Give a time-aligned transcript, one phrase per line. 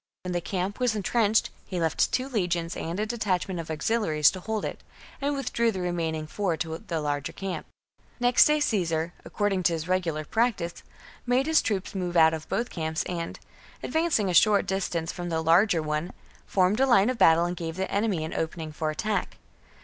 [0.23, 4.31] When the camp was en trenched, he left two legions and a detachment of auxiliaries
[4.31, 4.81] to hold it,
[5.21, 7.67] and withdrew the remaining four to the larger camp.
[7.67, 7.71] TheGer 5 Q.
[7.71, 10.47] Ncxt day Cacsar, according to his regular mans from..
[10.47, 13.13] superstition oractice, made his troops move out of both camps, delaytofight ^,,.,^,.
[13.13, 16.13] r 11 a pitched and, advancmg a short distance from the larger one,
[16.47, 19.37] formed line of battle and gave the enemy an opening for attack.